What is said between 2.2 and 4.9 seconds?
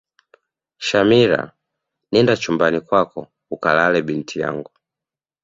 chumbani kwako ukalale binti yangu